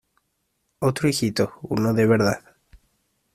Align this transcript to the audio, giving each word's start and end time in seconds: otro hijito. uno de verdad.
otro 0.79 1.09
hijito. 1.09 1.53
uno 1.61 1.93
de 1.93 2.07
verdad. 2.07 2.41